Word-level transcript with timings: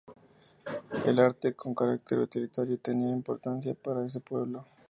El 1.05 1.19
arte, 1.19 1.53
con 1.53 1.75
carácter 1.75 2.17
utilitario, 2.17 2.79
tenía 2.79 3.11
importancia 3.11 3.75
para 3.75 4.03
ese 4.03 4.19
pueblo. 4.19 4.65